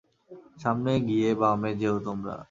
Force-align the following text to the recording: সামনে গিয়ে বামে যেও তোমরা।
সামনে 0.57 0.91
গিয়ে 1.07 1.29
বামে 1.41 1.71
যেও 1.81 1.95
তোমরা। 2.05 2.35